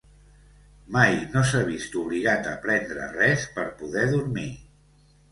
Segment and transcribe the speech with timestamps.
[0.93, 4.47] Mai no s'ha vist obligat a prendre res per poder dormir.